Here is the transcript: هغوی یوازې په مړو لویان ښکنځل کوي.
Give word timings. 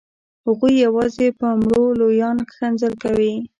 هغوی 0.45 0.73
یوازې 0.85 1.27
په 1.39 1.47
مړو 1.61 1.83
لویان 1.99 2.37
ښکنځل 2.51 2.93
کوي. 3.03 3.33